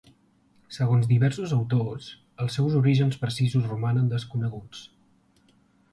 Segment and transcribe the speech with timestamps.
[0.77, 2.09] Segons diversos autors,
[2.45, 4.85] els seus orígens precisos romanen desconeguts.